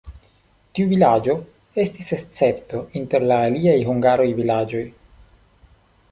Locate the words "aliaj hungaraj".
3.49-4.25